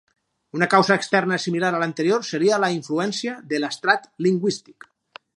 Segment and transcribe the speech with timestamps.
[0.59, 4.89] Una causa externa similar a l'anterior seria la influència de l'adstrat lingüístic.